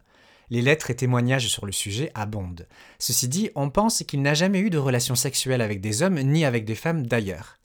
les 0.50 0.62
lettres 0.62 0.90
et 0.90 0.96
témoignages 0.96 1.48
sur 1.48 1.66
le 1.66 1.72
sujet 1.72 2.10
abondent. 2.14 2.66
Ceci 2.98 3.28
dit, 3.28 3.50
on 3.54 3.70
pense 3.70 4.02
qu'il 4.04 4.22
n'a 4.22 4.34
jamais 4.34 4.60
eu 4.60 4.70
de 4.70 4.78
relation 4.78 5.14
sexuelle 5.14 5.60
avec 5.60 5.80
des 5.80 6.02
hommes 6.02 6.20
ni 6.20 6.44
avec 6.44 6.64
des 6.64 6.74
femmes 6.74 7.06
d'ailleurs. 7.06 7.56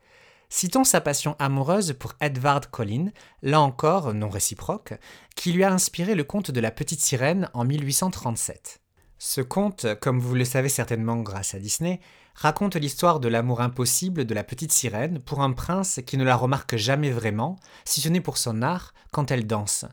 Citons 0.50 0.84
sa 0.84 1.00
passion 1.00 1.38
amoureuse 1.40 1.96
pour 1.98 2.14
Edvard 2.20 2.70
Collin, 2.72 3.12
là 3.42 3.62
encore 3.62 4.14
non 4.14 4.30
réciproque, 4.30 4.94
qui 5.36 5.54
lui 5.54 5.64
a 5.64 5.72
inspiré 5.72 6.14
le 6.14 6.26
conte 6.26 6.52
de 6.52 6.60
la 6.60 6.72
petite 6.72 7.00
sirène 7.00 7.50
en 7.54 7.64
1837. 7.64 8.82
Ce 9.18 9.40
conte, 9.40 9.86
comme 10.02 10.20
vous 10.20 10.36
le 10.36 10.44
savez 10.44 10.68
certainement 10.68 11.18
grâce 11.18 11.56
à 11.56 11.60
Disney, 11.60 12.02
raconte 12.36 12.76
l'histoire 12.76 13.20
de 13.20 13.28
l'amour 13.28 13.62
impossible 13.62 14.26
de 14.26 14.34
la 14.34 14.44
petite 14.44 14.72
sirène 14.72 15.20
pour 15.20 15.42
un 15.42 15.54
prince 15.54 16.02
qui 16.06 16.18
ne 16.18 16.24
la 16.24 16.36
remarque 16.36 16.76
jamais 16.76 17.12
vraiment, 17.12 17.58
si 17.86 18.02
ce 18.02 18.10
n'est 18.10 18.20
pour 18.20 18.38
son 18.38 18.62
art, 18.62 18.94
quand 19.12 19.32
elle 19.32 19.48
danse. 19.48 19.86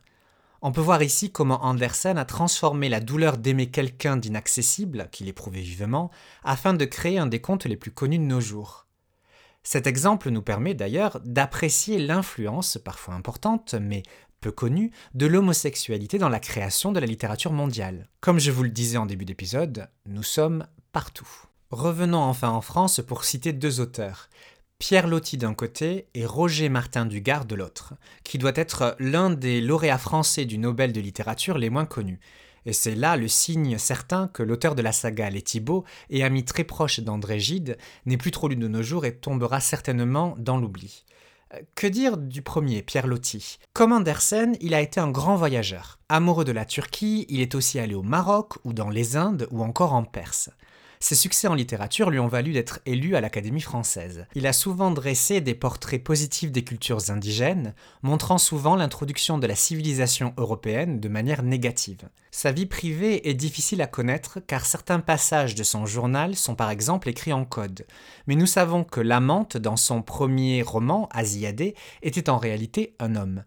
On 0.60 0.72
peut 0.72 0.80
voir 0.80 1.04
ici 1.04 1.30
comment 1.30 1.64
Andersen 1.64 2.18
a 2.18 2.24
transformé 2.24 2.88
la 2.88 2.98
douleur 2.98 3.38
d'aimer 3.38 3.70
quelqu'un 3.70 4.16
d'inaccessible, 4.16 5.08
qu'il 5.12 5.28
éprouvait 5.28 5.60
vivement, 5.60 6.10
afin 6.42 6.74
de 6.74 6.84
créer 6.84 7.18
un 7.18 7.26
des 7.26 7.40
contes 7.40 7.66
les 7.66 7.76
plus 7.76 7.92
connus 7.92 8.18
de 8.18 8.24
nos 8.24 8.40
jours. 8.40 8.86
Cet 9.62 9.86
exemple 9.86 10.30
nous 10.30 10.42
permet 10.42 10.74
d'ailleurs 10.74 11.20
d'apprécier 11.24 11.98
l'influence, 11.98 12.76
parfois 12.76 13.14
importante, 13.14 13.74
mais 13.74 14.02
peu 14.40 14.50
connue, 14.50 14.90
de 15.14 15.26
l'homosexualité 15.26 16.18
dans 16.18 16.28
la 16.28 16.40
création 16.40 16.90
de 16.90 16.98
la 16.98 17.06
littérature 17.06 17.52
mondiale. 17.52 18.08
Comme 18.20 18.40
je 18.40 18.50
vous 18.50 18.64
le 18.64 18.70
disais 18.70 18.98
en 18.98 19.06
début 19.06 19.24
d'épisode, 19.24 19.88
nous 20.06 20.22
sommes 20.24 20.66
partout. 20.90 21.28
Revenons 21.70 22.22
enfin 22.22 22.48
en 22.48 22.62
France 22.62 23.00
pour 23.06 23.24
citer 23.24 23.52
deux 23.52 23.78
auteurs, 23.78 24.28
Pierre 24.78 25.08
Loti 25.08 25.36
d'un 25.36 25.54
côté 25.54 26.06
et 26.14 26.24
Roger 26.24 26.68
Martin 26.68 27.04
Dugard 27.04 27.46
de 27.46 27.56
l'autre, 27.56 27.94
qui 28.22 28.38
doit 28.38 28.52
être 28.54 28.94
l'un 29.00 29.28
des 29.28 29.60
lauréats 29.60 29.98
français 29.98 30.44
du 30.44 30.56
Nobel 30.56 30.92
de 30.92 31.00
littérature 31.00 31.58
les 31.58 31.68
moins 31.68 31.84
connus. 31.84 32.20
Et 32.64 32.72
c'est 32.72 32.94
là 32.94 33.16
le 33.16 33.26
signe 33.26 33.76
certain 33.76 34.28
que 34.28 34.44
l'auteur 34.44 34.76
de 34.76 34.82
la 34.82 34.92
saga 34.92 35.30
Les 35.30 35.42
Thibauts 35.42 35.84
et 36.10 36.22
ami 36.22 36.44
très 36.44 36.62
proche 36.62 37.00
d'André 37.00 37.40
Gide 37.40 37.76
n'est 38.06 38.16
plus 38.16 38.30
trop 38.30 38.46
lu 38.46 38.54
de 38.54 38.68
nos 38.68 38.82
jours 38.82 39.04
et 39.04 39.16
tombera 39.16 39.58
certainement 39.58 40.36
dans 40.38 40.58
l'oubli. 40.58 41.04
Que 41.74 41.88
dire 41.88 42.16
du 42.16 42.42
premier, 42.42 42.82
Pierre 42.82 43.08
Loti? 43.08 43.58
Comme 43.72 43.92
Andersen, 43.92 44.56
il 44.60 44.74
a 44.74 44.80
été 44.80 45.00
un 45.00 45.10
grand 45.10 45.34
voyageur. 45.34 45.98
Amoureux 46.08 46.44
de 46.44 46.52
la 46.52 46.64
Turquie, 46.64 47.26
il 47.28 47.40
est 47.40 47.56
aussi 47.56 47.80
allé 47.80 47.94
au 47.94 48.02
Maroc 48.02 48.54
ou 48.64 48.72
dans 48.72 48.90
les 48.90 49.16
Indes 49.16 49.48
ou 49.50 49.62
encore 49.62 49.94
en 49.94 50.04
Perse. 50.04 50.50
Ses 51.00 51.14
succès 51.14 51.46
en 51.46 51.54
littérature 51.54 52.10
lui 52.10 52.18
ont 52.18 52.26
valu 52.26 52.52
d'être 52.52 52.80
élu 52.84 53.14
à 53.14 53.20
l'Académie 53.20 53.60
française. 53.60 54.26
Il 54.34 54.46
a 54.46 54.52
souvent 54.52 54.90
dressé 54.90 55.40
des 55.40 55.54
portraits 55.54 56.02
positifs 56.02 56.50
des 56.50 56.64
cultures 56.64 57.10
indigènes, 57.10 57.74
montrant 58.02 58.38
souvent 58.38 58.74
l'introduction 58.74 59.38
de 59.38 59.46
la 59.46 59.54
civilisation 59.54 60.34
européenne 60.36 60.98
de 60.98 61.08
manière 61.08 61.42
négative. 61.42 62.08
Sa 62.30 62.50
vie 62.50 62.66
privée 62.66 63.28
est 63.28 63.34
difficile 63.34 63.80
à 63.80 63.86
connaître 63.86 64.40
car 64.46 64.66
certains 64.66 65.00
passages 65.00 65.54
de 65.54 65.62
son 65.62 65.86
journal 65.86 66.34
sont 66.34 66.56
par 66.56 66.70
exemple 66.70 67.08
écrits 67.08 67.32
en 67.32 67.44
code. 67.44 67.86
Mais 68.26 68.34
nous 68.34 68.46
savons 68.46 68.82
que 68.82 69.00
l'amante 69.00 69.56
dans 69.56 69.76
son 69.76 70.02
premier 70.02 70.62
roman, 70.62 71.08
Asiadé, 71.12 71.74
était 72.02 72.28
en 72.28 72.38
réalité 72.38 72.96
un 72.98 73.14
homme. 73.14 73.44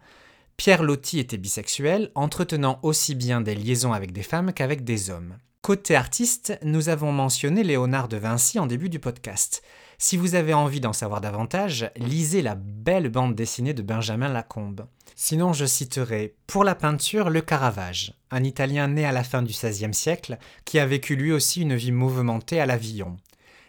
Pierre 0.58 0.84
Loti 0.84 1.20
était 1.20 1.38
bisexuel, 1.38 2.12
entretenant 2.15 2.79
aussi 2.84 3.15
bien 3.15 3.41
des 3.41 3.55
liaisons 3.55 3.93
avec 3.93 4.12
des 4.12 4.24
femmes 4.24 4.53
qu'avec 4.53 4.84
des 4.84 5.10
hommes. 5.10 5.38
Côté 5.62 5.96
artiste, 5.96 6.58
nous 6.63 6.89
avons 6.89 7.12
mentionné 7.12 7.63
Léonard 7.63 8.08
de 8.08 8.18
Vinci 8.18 8.58
en 8.58 8.65
début 8.65 8.89
du 8.89 8.98
podcast. 8.98 9.62
Si 10.00 10.18
vous 10.18 10.34
avez 10.34 10.56
envie 10.56 10.80
d'en 10.80 10.91
savoir 10.91 11.22
davantage, 11.22 11.91
lisez 11.98 12.41
la 12.41 12.56
belle 12.56 13.10
bande 13.10 13.36
dessinée 13.36 13.75
de 13.75 13.84
Benjamin 13.84 14.27
Lacombe. 14.27 14.88
Sinon, 15.15 15.53
je 15.53 15.65
citerai 15.65 16.34
pour 16.48 16.63
la 16.63 16.74
peinture 16.74 17.30
le 17.30 17.41
Caravage, 17.41 18.15
un 18.32 18.44
Italien 18.44 18.88
né 18.88 19.06
à 19.06 19.12
la 19.12 19.24
fin 19.24 19.44
du 19.44 19.53
XVIe 19.53 19.94
siècle 19.94 20.39
qui 20.65 20.80
a 20.80 20.88
vécu 20.88 21.15
lui 21.15 21.32
aussi 21.32 21.62
une 21.62 21.75
vie 21.75 21.91
mouvementée 21.91 22.60
à 22.60 22.65
l'Avillon. 22.65 23.18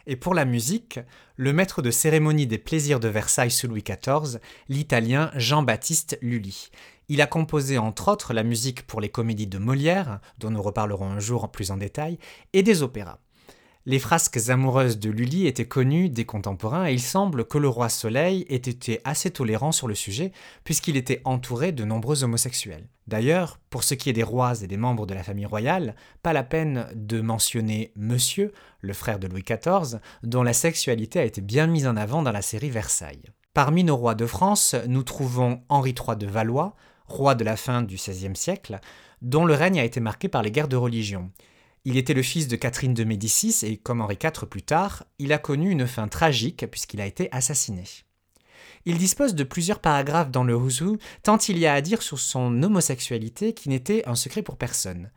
Et 0.06 0.16
pour 0.16 0.32
la 0.32 0.46
musique, 0.46 0.98
le 1.36 1.52
maître 1.52 1.82
de 1.82 1.90
cérémonie 1.90 2.46
des 2.46 2.58
plaisirs 2.58 3.00
de 3.00 3.08
Versailles 3.08 3.50
sous 3.50 3.68
Louis 3.68 3.84
XIV, 3.84 4.40
l'Italien 4.70 5.30
Jean-Baptiste 5.34 6.18
Lully. 6.22 6.70
Il 7.08 7.20
a 7.20 7.26
composé 7.26 7.78
entre 7.78 8.08
autres 8.08 8.32
la 8.32 8.42
musique 8.42 8.86
pour 8.86 9.00
les 9.00 9.08
comédies 9.08 9.46
de 9.46 9.58
Molière, 9.58 10.20
dont 10.38 10.50
nous 10.50 10.62
reparlerons 10.62 11.10
un 11.10 11.20
jour 11.20 11.50
plus 11.50 11.70
en 11.70 11.76
détail, 11.76 12.18
et 12.52 12.62
des 12.62 12.82
opéras. 12.82 13.18
Les 13.84 13.98
frasques 13.98 14.48
amoureuses 14.48 15.00
de 15.00 15.10
Lully 15.10 15.48
étaient 15.48 15.66
connues 15.66 16.08
des 16.08 16.24
contemporains 16.24 16.88
et 16.88 16.92
il 16.92 17.00
semble 17.00 17.44
que 17.44 17.58
le 17.58 17.66
roi 17.66 17.88
Soleil 17.88 18.46
ait 18.48 18.54
été 18.54 19.00
assez 19.02 19.32
tolérant 19.32 19.72
sur 19.72 19.88
le 19.88 19.96
sujet 19.96 20.30
puisqu'il 20.62 20.96
était 20.96 21.20
entouré 21.24 21.72
de 21.72 21.84
nombreux 21.84 22.22
homosexuels. 22.22 22.86
D'ailleurs, 23.08 23.58
pour 23.70 23.82
ce 23.82 23.94
qui 23.94 24.08
est 24.08 24.12
des 24.12 24.22
rois 24.22 24.62
et 24.62 24.68
des 24.68 24.76
membres 24.76 25.04
de 25.04 25.14
la 25.14 25.24
famille 25.24 25.46
royale, 25.46 25.96
pas 26.22 26.32
la 26.32 26.44
peine 26.44 26.86
de 26.94 27.20
mentionner 27.20 27.92
Monsieur, 27.96 28.52
le 28.82 28.92
frère 28.92 29.18
de 29.18 29.26
Louis 29.26 29.42
XIV, 29.42 29.98
dont 30.22 30.44
la 30.44 30.52
sexualité 30.52 31.18
a 31.18 31.24
été 31.24 31.40
bien 31.40 31.66
mise 31.66 31.88
en 31.88 31.96
avant 31.96 32.22
dans 32.22 32.30
la 32.30 32.42
série 32.42 32.70
Versailles. 32.70 33.32
Parmi 33.52 33.82
nos 33.82 33.96
rois 33.96 34.14
de 34.14 34.26
France, 34.26 34.76
nous 34.86 35.02
trouvons 35.02 35.60
Henri 35.68 35.92
III 35.98 36.16
de 36.16 36.26
Valois, 36.26 36.76
roi 37.12 37.34
de 37.34 37.44
la 37.44 37.56
fin 37.56 37.82
du 37.82 37.96
XVIe 37.96 38.34
siècle, 38.34 38.80
dont 39.20 39.44
le 39.44 39.54
règne 39.54 39.78
a 39.78 39.84
été 39.84 40.00
marqué 40.00 40.28
par 40.28 40.42
les 40.42 40.50
guerres 40.50 40.68
de 40.68 40.76
religion. 40.76 41.30
Il 41.84 41.96
était 41.96 42.14
le 42.14 42.22
fils 42.22 42.48
de 42.48 42.56
Catherine 42.56 42.94
de 42.94 43.04
Médicis 43.04 43.64
et, 43.64 43.76
comme 43.76 44.00
Henri 44.00 44.16
IV 44.22 44.46
plus 44.46 44.62
tard, 44.62 45.04
il 45.18 45.32
a 45.32 45.38
connu 45.38 45.70
une 45.70 45.86
fin 45.86 46.08
tragique 46.08 46.66
puisqu'il 46.70 47.00
a 47.00 47.06
été 47.06 47.28
assassiné. 47.32 47.84
Il 48.84 48.98
dispose 48.98 49.34
de 49.34 49.44
plusieurs 49.44 49.80
paragraphes 49.80 50.30
dans 50.30 50.44
le 50.44 50.56
Who's 50.56 50.82
tant 51.22 51.38
il 51.38 51.58
y 51.58 51.66
a 51.66 51.74
à 51.74 51.80
dire 51.80 52.02
sur 52.02 52.18
son 52.18 52.62
homosexualité 52.62 53.52
qui 53.52 53.68
n'était 53.68 54.06
un 54.08 54.16
secret 54.16 54.42
pour 54.42 54.56
personne. 54.56 55.10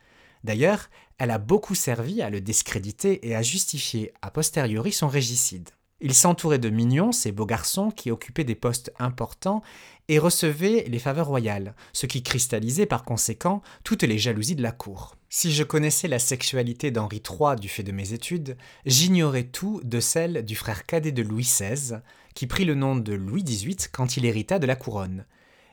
D'ailleurs, 0.44 0.90
elle 1.18 1.32
a 1.32 1.40
beaucoup 1.40 1.76
servi 1.76 2.22
à 2.22 2.30
le 2.30 2.42
discréditer 2.42 3.28
et 3.28 3.36
à 3.36 3.42
justifier 3.42 4.12
a 4.22 4.30
posteriori 4.30 4.92
son 4.92 5.08
régicide. 5.08 5.70
Il 6.06 6.14
s'entourait 6.14 6.60
de 6.60 6.70
mignons, 6.70 7.12
ces 7.12 7.32
beaux 7.32 7.48
garçons 7.48 7.90
qui 7.90 8.12
occupaient 8.12 8.44
des 8.44 8.54
postes 8.54 8.94
importants 9.00 9.64
et 10.08 10.20
recevaient 10.20 10.86
les 10.88 11.00
faveurs 11.00 11.26
royales, 11.26 11.74
ce 11.94 12.06
qui 12.06 12.22
cristallisait 12.22 12.86
par 12.86 13.04
conséquent 13.04 13.64
toutes 13.84 14.04
les 14.04 14.20
jalousies 14.20 14.56
de 14.56 14.62
la 14.62 14.72
cour. 14.72 15.16
Si 15.30 15.52
je 15.52 15.64
connaissais 15.64 16.08
la 16.08 16.20
sexualité 16.20 16.92
d'Henri 16.92 17.24
III 17.28 17.56
du 17.60 17.70
fait 17.70 17.82
de 17.82 17.92
mes 17.92 18.14
études, 18.14 18.56
j'ignorais 18.86 19.46
tout 19.46 19.82
de 19.84 20.00
celle 20.00 20.46
du 20.46 20.56
frère 20.56 20.86
cadet 20.86 21.12
de 21.12 21.24
Louis 21.24 21.42
XVI, 21.42 22.02
qui 22.36 22.46
prit 22.46 22.66
le 22.66 22.76
nom 22.76 22.96
de 22.96 23.14
Louis 23.14 23.44
XVIII 23.44 23.90
quand 23.92 24.16
il 24.16 24.26
hérita 24.26 24.60
de 24.60 24.68
la 24.68 24.76
couronne. 24.76 25.26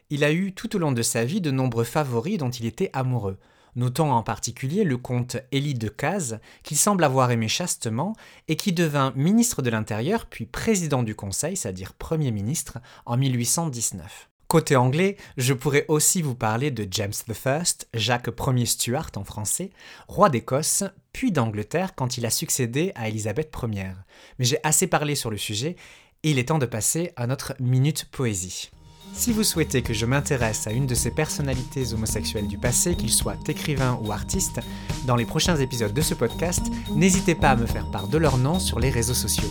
Il 0.09 0.25
a 0.25 0.33
eu 0.33 0.55
tout 0.55 0.75
au 0.77 0.79
long 0.79 0.93
de 0.93 1.03
sa 1.03 1.27
vie 1.27 1.43
de 1.43 1.51
nombreux 1.51 1.85
favoris 1.85 2.39
dont 2.39 2.49
il 2.49 2.65
était 2.65 2.89
amoureux, 2.95 3.37
Notons 3.75 4.13
en 4.13 4.23
particulier 4.23 4.85
le 4.85 4.99
comte 4.99 5.39
Élie 5.51 5.75
de 5.75 5.89
Cazes, 5.89 6.41
qu'il 6.63 6.77
semble 6.77 7.05
avoir 7.05 7.31
aimé 7.31 7.49
chastement 7.49 8.15
et 8.49 8.57
qui 8.57 8.73
devint 8.73 9.13
ministre 9.17 9.63
de 9.63 9.71
l'Intérieur 9.71 10.27
puis 10.27 10.45
président 10.45 11.03
du 11.03 11.15
Conseil, 11.15 11.57
c'est-à-dire 11.57 11.95
Premier 11.95 12.31
ministre, 12.33 12.79
en 13.07 13.17
1819. 13.17 14.29
Côté 14.47 14.77
anglais, 14.77 15.17
je 15.39 15.55
pourrais 15.55 15.87
aussi 15.89 16.21
vous 16.21 16.35
parler 16.35 16.71
de 16.71 16.87
James 16.91 17.15
I, 17.27 17.63
Jacques 17.95 18.29
Ier 18.47 18.67
Stuart 18.67 19.11
en 19.17 19.25
français, 19.25 19.71
roi 20.09 20.29
d'Écosse, 20.29 20.85
puis 21.15 21.33
d'Angleterre 21.33 21.95
quand 21.95 22.19
il 22.19 22.27
a 22.27 22.31
succédé 22.31 22.93
à 22.95 23.09
Élisabeth 23.09 23.51
Ier. 23.63 23.95
Mais 24.39 24.45
j'ai 24.45 24.59
assez 24.63 24.87
parlé 24.87 25.15
sur 25.15 25.31
le 25.31 25.39
sujet 25.39 25.77
et 26.23 26.31
il 26.33 26.39
est 26.39 26.49
temps 26.49 26.59
de 26.59 26.67
passer 26.67 27.13
à 27.17 27.27
notre 27.27 27.55
minute 27.61 28.05
poésie. 28.11 28.71
Si 29.15 29.33
vous 29.33 29.45
souhaitez 29.45 29.83
que 29.83 29.95
je 29.95 30.07
m'intéresse 30.07 30.67
à 30.67 30.73
une 30.73 30.87
de 30.87 30.95
ces 30.95 31.11
personnalités 31.11 31.93
homosexuelles 31.93 32.49
du 32.49 32.59
passé, 32.59 32.97
qu'ils 32.97 33.13
soient 33.13 33.37
écrivains 33.47 33.99
ou 34.03 34.11
artistes, 34.11 34.61
dans 35.05 35.17
les 35.17 35.27
prochains 35.27 35.57
épisodes 35.57 35.93
de 35.93 36.01
ce 36.01 36.15
podcast, 36.15 36.63
n'hésitez 36.95 37.35
pas 37.35 37.51
à 37.51 37.57
me 37.57 37.67
faire 37.67 37.87
part 37.87 38.09
de 38.09 38.19
leur 38.19 38.39
nom 38.39 38.59
sur 38.59 38.81
les 38.81 38.91
réseaux 38.91 39.15
sociaux. 39.15 39.51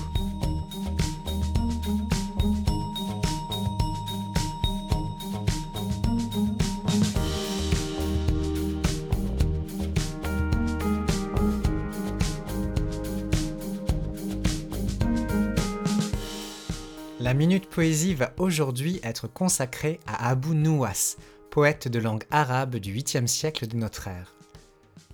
Poésie 17.72 18.14
va 18.14 18.34
aujourd'hui 18.38 19.00
être 19.02 19.30
consacrée 19.30 20.02
à 20.06 20.28
Abu 20.28 20.50
Nuwas, 20.50 21.16
poète 21.52 21.88
de 21.88 22.00
langue 22.00 22.26
arabe 22.30 22.76
du 22.76 22.94
8e 22.94 23.28
siècle 23.28 23.66
de 23.66 23.78
notre 23.78 24.10
ère. 24.10 24.36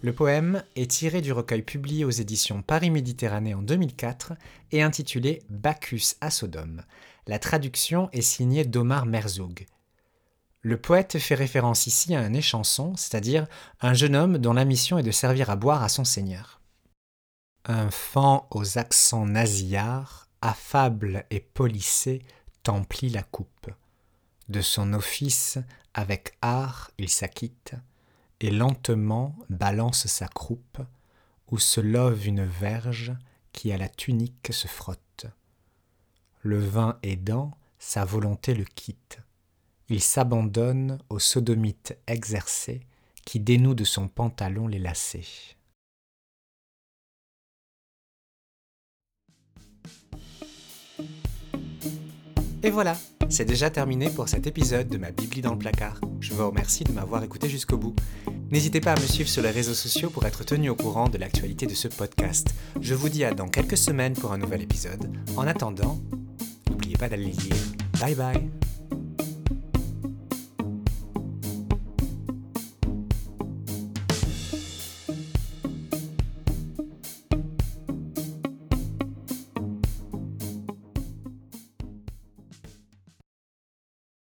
Le 0.02 0.12
poème 0.12 0.64
est 0.76 0.90
tiré 0.90 1.22
du 1.22 1.32
recueil 1.32 1.62
publié 1.62 2.04
aux 2.04 2.10
éditions 2.10 2.64
Paris 2.64 2.90
Méditerranée 2.90 3.54
en 3.54 3.62
2004 3.62 4.34
et 4.72 4.82
intitulé 4.82 5.44
Bacchus 5.52 6.16
à 6.20 6.32
Sodome. 6.32 6.82
La 7.28 7.38
traduction 7.38 8.10
est 8.12 8.22
signée 8.22 8.66
d'Omar 8.66 9.06
Merzoug. 9.06 9.68
Le 10.62 10.78
poète 10.78 11.20
fait 11.20 11.36
référence 11.36 11.86
ici 11.86 12.16
à 12.16 12.22
un 12.22 12.34
échanson, 12.34 12.96
c'est-à-dire 12.96 13.46
un 13.82 13.94
jeune 13.94 14.16
homme 14.16 14.40
dont 14.40 14.54
la 14.54 14.66
mission 14.66 14.98
est 14.98 15.04
de 15.04 15.12
servir 15.12 15.52
à 15.52 15.56
boire 15.56 15.84
à 15.84 15.90
son 15.90 16.06
seigneur. 16.06 16.60
Un 17.66 17.92
fan 17.92 18.40
aux 18.50 18.80
accents 18.80 19.28
nasillards 19.28 20.28
affable 20.42 21.26
et 21.30 21.40
polissé, 21.40 22.22
t'emplit 22.68 23.08
la 23.08 23.24
coupe. 23.24 23.72
De 24.50 24.60
son 24.60 24.92
office, 24.92 25.58
avec 25.94 26.34
art, 26.42 26.92
il 26.98 27.08
s'acquitte, 27.08 27.76
et 28.42 28.52
lentement 28.52 29.38
balance 29.50 30.08
sa 30.08 30.28
croupe, 30.28 30.80
où 31.50 31.60
se 31.60 31.80
love 31.80 32.28
une 32.28 32.44
verge 32.44 33.14
qui 33.54 33.72
à 33.72 33.78
la 33.78 33.88
tunique 33.88 34.50
se 34.52 34.68
frotte. 34.68 35.28
Le 36.42 36.60
vin 36.60 37.00
aidant, 37.04 37.58
sa 37.80 38.04
volonté 38.04 38.54
le 38.54 38.66
quitte. 38.66 39.20
Il 39.88 40.02
s'abandonne 40.02 41.00
au 41.08 41.20
sodomite 41.20 41.98
exercé 42.06 42.82
qui 43.24 43.40
dénoue 43.40 43.76
de 43.76 43.86
son 43.86 44.10
pantalon 44.10 44.68
les 44.68 44.80
lacets. 44.80 45.56
Et 52.64 52.70
voilà, 52.70 52.98
C'est 53.30 53.46
déjà 53.46 53.70
terminé 53.70 54.10
pour 54.10 54.30
cet 54.30 54.48
épisode 54.48 54.88
de 54.88 54.98
ma 54.98 55.12
Bibli 55.12 55.42
dans 55.42 55.52
le 55.52 55.58
placard. 55.58 56.00
Je 56.22 56.34
vous 56.34 56.48
remercie 56.48 56.84
de 56.84 56.92
m'avoir 56.92 57.24
écouté 57.24 57.50
jusqu'au 57.50 57.78
bout. 57.78 57.96
N'hésitez 58.52 58.80
pas 58.80 58.94
à 58.94 59.00
me 59.00 59.06
suivre 59.06 59.30
sur 59.30 59.44
les 59.44 59.52
réseaux 59.52 59.74
sociaux 59.74 60.10
pour 60.10 60.26
être 60.26 60.46
tenu 60.46 60.70
au 60.70 60.76
courant 60.76 61.10
de 61.10 61.18
l'actualité 61.18 61.66
de 61.66 61.74
ce 61.76 61.88
podcast. 61.90 62.48
Je 62.80 62.96
vous 62.96 63.10
dis 63.10 63.26
à 63.26 63.34
dans 63.34 63.50
quelques 63.50 63.78
semaines 63.78 64.14
pour 64.14 64.32
un 64.32 64.38
nouvel 64.38 64.62
épisode. 64.62 65.12
En 65.36 65.46
attendant, 65.46 66.00
n'oubliez 66.70 66.96
pas 66.96 67.10
d'aller 67.10 67.26
lire. 67.26 67.56
Bye 68.00 68.16
bye 68.16 68.67